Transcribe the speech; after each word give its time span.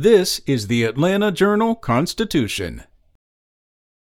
This 0.00 0.40
is 0.46 0.68
the 0.68 0.84
Atlanta 0.84 1.32
Journal 1.32 1.74
Constitution. 1.74 2.84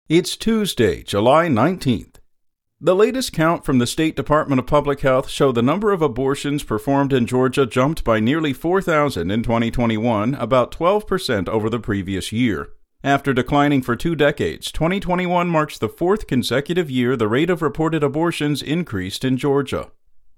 It's 0.08 0.38
Tuesday, 0.38 1.01
July 1.01 1.47
19th. 1.47 2.17
The 2.79 2.96
latest 2.96 3.33
count 3.33 3.65
from 3.65 3.79
the 3.79 3.87
State 3.87 4.15
Department 4.15 4.59
of 4.59 4.67
Public 4.67 4.99
Health 4.99 5.29
show 5.29 5.51
the 5.51 5.63
number 5.63 5.91
of 5.91 6.03
abortions 6.03 6.61
performed 6.61 7.11
in 7.11 7.25
Georgia 7.25 7.65
jumped 7.65 8.04
by 8.04 8.20
nearly 8.20 8.54
4,000 8.54 9.31
in 9.31 9.41
2021, 9.41 10.36
about 10.36 10.71
12% 10.71 11.49
over 11.49 11.71
the 11.71 11.79
previous 11.79 12.31
year. 12.31 12.67
After 13.03 13.33
declining 13.33 13.81
for 13.81 13.95
two 13.95 14.15
decades, 14.15 14.71
2021 14.71 15.47
marks 15.49 15.79
the 15.79 15.89
fourth 15.89 16.27
consecutive 16.27 16.91
year 16.91 17.17
the 17.17 17.27
rate 17.27 17.49
of 17.49 17.63
reported 17.63 18.03
abortions 18.03 18.61
increased 18.61 19.25
in 19.25 19.37
Georgia. 19.37 19.89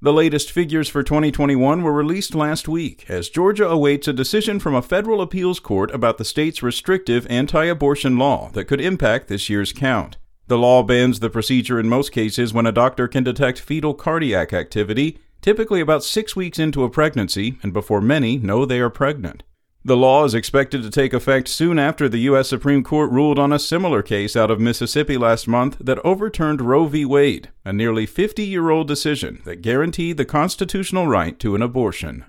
The 0.04 0.12
latest 0.12 0.52
figures 0.52 0.90
for 0.90 1.04
2021 1.04 1.84
were 1.84 1.94
released 1.94 2.34
last 2.34 2.68
week 2.68 3.06
as 3.08 3.30
Georgia 3.30 3.68
awaits 3.68 4.08
a 4.08 4.14
decision 4.14 4.60
from 4.60 4.74
a 4.74 4.82
federal 4.82 5.22
appeals 5.22 5.60
court 5.60 5.94
about 5.94 6.18
the 6.18 6.26
state's 6.26 6.64
restrictive 6.64 7.28
anti 7.30 7.66
abortion 7.66 8.18
law 8.18 8.50
that 8.54 8.66
could 8.66 8.82
impact 8.82 9.28
this 9.28 9.48
year's 9.48 9.72
count. 9.72 10.18
The 10.48 10.58
law 10.58 10.82
bans 10.82 11.20
the 11.20 11.30
procedure 11.30 11.80
in 11.80 11.88
most 11.88 12.12
cases 12.12 12.52
when 12.52 12.66
a 12.66 12.72
doctor 12.72 13.08
can 13.08 13.24
detect 13.24 13.60
fetal 13.60 13.94
cardiac 13.94 14.54
activity, 14.54 15.20
typically 15.40 15.82
about 15.82 16.04
six 16.04 16.36
weeks 16.36 16.58
into 16.58 16.84
a 16.84 16.90
pregnancy 16.90 17.60
and 17.62 17.72
before 17.72 18.02
many 18.02 18.40
know 18.40 18.66
they 18.66 18.80
are 18.80 18.90
pregnant. 18.90 19.44
The 19.84 19.98
law 19.98 20.26
is 20.26 20.36
expected 20.36 20.84
to 20.84 20.92
take 20.92 21.12
effect 21.12 21.48
soon 21.48 21.80
after 21.80 22.08
the 22.08 22.20
U.S. 22.20 22.48
Supreme 22.48 22.84
Court 22.84 23.10
ruled 23.10 23.40
on 23.40 23.52
a 23.52 23.58
similar 23.58 24.04
case 24.04 24.36
out 24.36 24.52
of 24.52 24.60
Mississippi 24.60 25.18
last 25.18 25.48
month 25.48 25.78
that 25.80 25.98
overturned 26.06 26.62
Roe 26.62 26.86
v. 26.86 27.04
Wade, 27.04 27.50
a 27.66 27.74
nearly 27.74 28.06
50 28.06 28.44
year 28.44 28.70
old 28.70 28.88
decision 28.88 29.42
that 29.46 29.64
guaranteed 29.64 30.18
the 30.18 30.26
constitutional 30.26 31.08
right 31.08 31.40
to 31.40 31.56
an 31.56 31.64
abortion. 31.64 32.26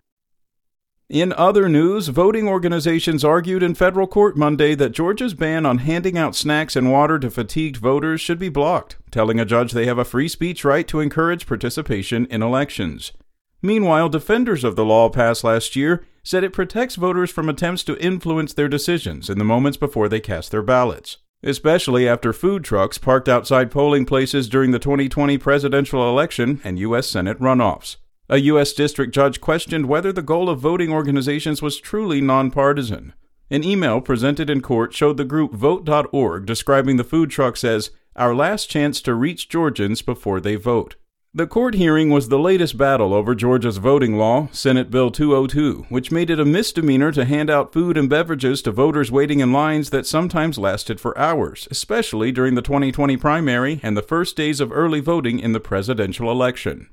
In 1.10 1.34
other 1.34 1.68
news, 1.68 2.08
voting 2.08 2.48
organizations 2.48 3.22
argued 3.22 3.62
in 3.62 3.74
federal 3.74 4.06
court 4.06 4.34
Monday 4.34 4.74
that 4.74 4.92
Georgia's 4.92 5.34
ban 5.34 5.66
on 5.66 5.76
handing 5.76 6.16
out 6.16 6.34
snacks 6.34 6.74
and 6.74 6.90
water 6.90 7.18
to 7.18 7.30
fatigued 7.30 7.76
voters 7.76 8.22
should 8.22 8.38
be 8.38 8.48
blocked, 8.48 8.96
telling 9.10 9.38
a 9.38 9.44
judge 9.44 9.72
they 9.72 9.84
have 9.84 9.98
a 9.98 10.06
free 10.06 10.26
speech 10.26 10.64
right 10.64 10.88
to 10.88 11.00
encourage 11.00 11.46
participation 11.46 12.24
in 12.30 12.42
elections. 12.42 13.12
Meanwhile, 13.60 14.08
defenders 14.08 14.64
of 14.64 14.74
the 14.74 14.86
law 14.86 15.10
passed 15.10 15.44
last 15.44 15.76
year 15.76 16.02
said 16.22 16.44
it 16.44 16.52
protects 16.52 16.96
voters 16.96 17.30
from 17.30 17.48
attempts 17.48 17.82
to 17.84 17.98
influence 17.98 18.52
their 18.52 18.68
decisions 18.68 19.28
in 19.28 19.38
the 19.38 19.44
moments 19.44 19.76
before 19.76 20.08
they 20.08 20.20
cast 20.20 20.50
their 20.50 20.62
ballots, 20.62 21.18
especially 21.42 22.08
after 22.08 22.32
food 22.32 22.62
trucks 22.62 22.98
parked 22.98 23.28
outside 23.28 23.70
polling 23.70 24.06
places 24.06 24.48
during 24.48 24.70
the 24.70 24.78
2020 24.78 25.36
presidential 25.38 26.08
election 26.08 26.60
and 26.62 26.78
U.S. 26.78 27.08
Senate 27.08 27.38
runoffs. 27.40 27.96
A 28.28 28.38
U.S. 28.38 28.72
district 28.72 29.12
judge 29.12 29.40
questioned 29.40 29.86
whether 29.86 30.12
the 30.12 30.22
goal 30.22 30.48
of 30.48 30.60
voting 30.60 30.92
organizations 30.92 31.60
was 31.60 31.80
truly 31.80 32.20
nonpartisan. 32.20 33.12
An 33.50 33.64
email 33.64 34.00
presented 34.00 34.48
in 34.48 34.62
court 34.62 34.94
showed 34.94 35.18
the 35.18 35.24
group 35.26 35.52
Vote.org 35.52 36.46
describing 36.46 36.96
the 36.96 37.04
food 37.04 37.30
trucks 37.30 37.64
as 37.64 37.90
our 38.16 38.34
last 38.34 38.70
chance 38.70 39.02
to 39.02 39.14
reach 39.14 39.48
Georgians 39.48 40.00
before 40.00 40.40
they 40.40 40.54
vote. 40.54 40.96
The 41.34 41.46
court 41.46 41.76
hearing 41.76 42.10
was 42.10 42.28
the 42.28 42.38
latest 42.38 42.76
battle 42.76 43.14
over 43.14 43.34
Georgia's 43.34 43.78
voting 43.78 44.18
law, 44.18 44.48
Senate 44.52 44.90
Bill 44.90 45.10
202, 45.10 45.86
which 45.88 46.12
made 46.12 46.28
it 46.28 46.38
a 46.38 46.44
misdemeanor 46.44 47.10
to 47.10 47.24
hand 47.24 47.48
out 47.48 47.72
food 47.72 47.96
and 47.96 48.06
beverages 48.06 48.60
to 48.60 48.70
voters 48.70 49.10
waiting 49.10 49.40
in 49.40 49.50
lines 49.50 49.88
that 49.88 50.06
sometimes 50.06 50.58
lasted 50.58 51.00
for 51.00 51.16
hours, 51.16 51.66
especially 51.70 52.32
during 52.32 52.54
the 52.54 52.60
2020 52.60 53.16
primary 53.16 53.80
and 53.82 53.96
the 53.96 54.02
first 54.02 54.36
days 54.36 54.60
of 54.60 54.70
early 54.72 55.00
voting 55.00 55.38
in 55.38 55.52
the 55.52 55.58
presidential 55.58 56.30
election. 56.30 56.90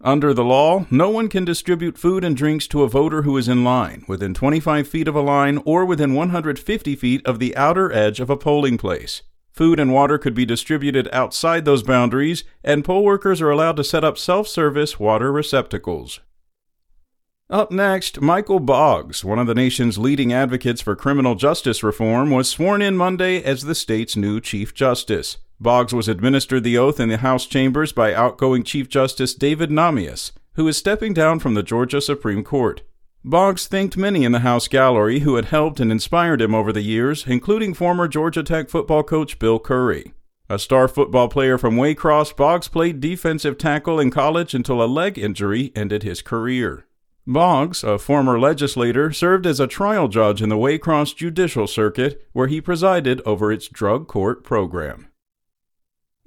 Under 0.00 0.32
the 0.32 0.44
law, 0.44 0.86
no 0.88 1.10
one 1.10 1.26
can 1.26 1.44
distribute 1.44 1.98
food 1.98 2.22
and 2.22 2.36
drinks 2.36 2.68
to 2.68 2.84
a 2.84 2.88
voter 2.88 3.22
who 3.22 3.36
is 3.36 3.48
in 3.48 3.64
line, 3.64 4.04
within 4.06 4.34
25 4.34 4.86
feet 4.86 5.08
of 5.08 5.16
a 5.16 5.20
line, 5.20 5.60
or 5.64 5.84
within 5.84 6.14
150 6.14 6.94
feet 6.94 7.26
of 7.26 7.40
the 7.40 7.56
outer 7.56 7.92
edge 7.92 8.20
of 8.20 8.30
a 8.30 8.36
polling 8.36 8.78
place. 8.78 9.22
Food 9.52 9.80
and 9.80 9.92
water 9.92 10.18
could 10.18 10.34
be 10.34 10.44
distributed 10.44 11.08
outside 11.12 11.64
those 11.64 11.82
boundaries, 11.82 12.44
and 12.62 12.84
poll 12.84 13.04
workers 13.04 13.40
are 13.40 13.50
allowed 13.50 13.76
to 13.76 13.84
set 13.84 14.04
up 14.04 14.16
self 14.16 14.46
service 14.46 14.98
water 14.98 15.32
receptacles. 15.32 16.20
Up 17.50 17.72
next, 17.72 18.20
Michael 18.20 18.60
Boggs, 18.60 19.24
one 19.24 19.40
of 19.40 19.48
the 19.48 19.56
nation's 19.56 19.98
leading 19.98 20.32
advocates 20.32 20.80
for 20.80 20.94
criminal 20.94 21.34
justice 21.34 21.82
reform, 21.82 22.30
was 22.30 22.48
sworn 22.48 22.80
in 22.80 22.96
Monday 22.96 23.42
as 23.42 23.64
the 23.64 23.74
state's 23.74 24.14
new 24.14 24.40
Chief 24.40 24.72
Justice. 24.72 25.38
Boggs 25.58 25.92
was 25.92 26.06
administered 26.06 26.62
the 26.62 26.78
oath 26.78 27.00
in 27.00 27.08
the 27.08 27.18
House 27.18 27.46
chambers 27.46 27.92
by 27.92 28.14
outgoing 28.14 28.62
Chief 28.62 28.88
Justice 28.88 29.34
David 29.34 29.68
Nahmias, 29.68 30.30
who 30.54 30.68
is 30.68 30.76
stepping 30.76 31.12
down 31.12 31.40
from 31.40 31.54
the 31.54 31.64
Georgia 31.64 32.00
Supreme 32.00 32.44
Court. 32.44 32.82
Boggs 33.24 33.66
thanked 33.66 33.98
many 33.98 34.24
in 34.24 34.32
the 34.32 34.38
House 34.38 34.66
gallery 34.66 35.20
who 35.20 35.34
had 35.34 35.46
helped 35.46 35.78
and 35.78 35.92
inspired 35.92 36.40
him 36.40 36.54
over 36.54 36.72
the 36.72 36.80
years, 36.80 37.26
including 37.26 37.74
former 37.74 38.08
Georgia 38.08 38.42
Tech 38.42 38.70
football 38.70 39.02
coach 39.02 39.38
Bill 39.38 39.58
Curry. 39.58 40.14
A 40.48 40.58
star 40.58 40.88
football 40.88 41.28
player 41.28 41.58
from 41.58 41.76
Waycross, 41.76 42.34
Boggs 42.34 42.66
played 42.66 42.98
defensive 42.98 43.58
tackle 43.58 44.00
in 44.00 44.10
college 44.10 44.54
until 44.54 44.82
a 44.82 44.86
leg 44.86 45.18
injury 45.18 45.70
ended 45.76 46.02
his 46.02 46.22
career. 46.22 46.86
Boggs, 47.26 47.84
a 47.84 47.98
former 47.98 48.40
legislator, 48.40 49.12
served 49.12 49.46
as 49.46 49.60
a 49.60 49.66
trial 49.66 50.08
judge 50.08 50.40
in 50.40 50.48
the 50.48 50.56
Waycross 50.56 51.14
Judicial 51.14 51.66
Circuit, 51.66 52.26
where 52.32 52.46
he 52.46 52.62
presided 52.62 53.20
over 53.26 53.52
its 53.52 53.68
drug 53.68 54.08
court 54.08 54.42
program. 54.42 55.09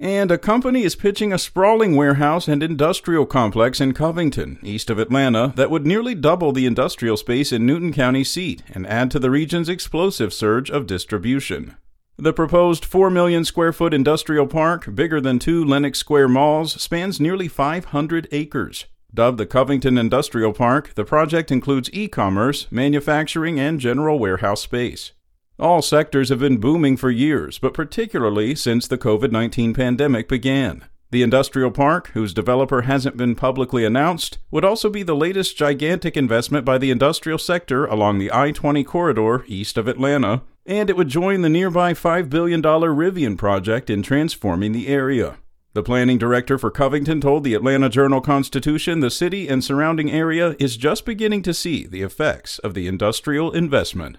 And 0.04 0.30
a 0.30 0.36
company 0.36 0.82
is 0.82 0.96
pitching 0.96 1.32
a 1.32 1.38
sprawling 1.38 1.96
warehouse 1.96 2.46
and 2.46 2.62
industrial 2.62 3.24
complex 3.24 3.80
in 3.80 3.94
Covington, 3.94 4.58
east 4.62 4.90
of 4.90 4.98
Atlanta, 4.98 5.54
that 5.56 5.70
would 5.70 5.86
nearly 5.86 6.14
double 6.14 6.52
the 6.52 6.66
industrial 6.66 7.16
space 7.16 7.52
in 7.52 7.64
Newton 7.64 7.90
County 7.90 8.22
seat 8.22 8.62
and 8.74 8.86
add 8.86 9.10
to 9.12 9.18
the 9.18 9.30
region's 9.30 9.70
explosive 9.70 10.34
surge 10.34 10.68
of 10.68 10.86
distribution. 10.86 11.76
The 12.18 12.34
proposed 12.34 12.84
4 12.84 13.08
million 13.08 13.46
square 13.46 13.72
foot 13.72 13.94
industrial 13.94 14.46
park, 14.46 14.94
bigger 14.94 15.22
than 15.22 15.38
two 15.38 15.64
Lenox 15.64 16.00
Square 16.00 16.28
malls, 16.28 16.78
spans 16.78 17.18
nearly 17.18 17.48
500 17.48 18.28
acres. 18.30 18.84
Dubbed 19.14 19.38
the 19.38 19.46
Covington 19.46 19.96
Industrial 19.96 20.52
Park, 20.52 20.92
the 20.96 21.06
project 21.06 21.50
includes 21.50 21.88
e 21.94 22.08
commerce, 22.08 22.66
manufacturing, 22.70 23.58
and 23.58 23.80
general 23.80 24.18
warehouse 24.18 24.60
space. 24.60 25.12
All 25.58 25.82
sectors 25.82 26.30
have 26.30 26.40
been 26.40 26.58
booming 26.58 26.96
for 26.96 27.10
years, 27.10 27.60
but 27.60 27.74
particularly 27.74 28.56
since 28.56 28.88
the 28.88 28.98
COVID 28.98 29.30
19 29.30 29.72
pandemic 29.72 30.28
began. 30.28 30.84
The 31.12 31.22
industrial 31.22 31.70
park, 31.70 32.08
whose 32.08 32.34
developer 32.34 32.82
hasn't 32.82 33.16
been 33.16 33.36
publicly 33.36 33.84
announced, 33.84 34.38
would 34.50 34.64
also 34.64 34.90
be 34.90 35.04
the 35.04 35.14
latest 35.14 35.56
gigantic 35.56 36.16
investment 36.16 36.64
by 36.64 36.78
the 36.78 36.90
industrial 36.90 37.38
sector 37.38 37.86
along 37.86 38.18
the 38.18 38.32
I 38.32 38.50
20 38.50 38.82
corridor 38.82 39.44
east 39.46 39.78
of 39.78 39.86
Atlanta, 39.86 40.42
and 40.66 40.90
it 40.90 40.96
would 40.96 41.06
join 41.08 41.42
the 41.42 41.48
nearby 41.48 41.92
$5 41.92 42.28
billion 42.28 42.60
Rivian 42.60 43.38
project 43.38 43.90
in 43.90 44.02
transforming 44.02 44.72
the 44.72 44.88
area. 44.88 45.36
The 45.74 45.84
planning 45.84 46.18
director 46.18 46.58
for 46.58 46.72
Covington 46.72 47.20
told 47.20 47.44
the 47.44 47.54
Atlanta 47.54 47.88
Journal 47.88 48.20
Constitution 48.20 48.98
the 48.98 49.10
city 49.10 49.46
and 49.48 49.62
surrounding 49.62 50.10
area 50.10 50.56
is 50.58 50.76
just 50.76 51.04
beginning 51.04 51.42
to 51.42 51.54
see 51.54 51.86
the 51.86 52.02
effects 52.02 52.58
of 52.58 52.74
the 52.74 52.88
industrial 52.88 53.52
investment. 53.52 54.18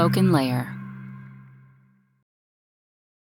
SpokenLayer. 0.00 0.79